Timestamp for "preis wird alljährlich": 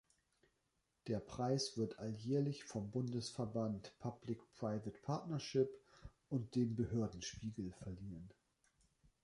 1.19-2.63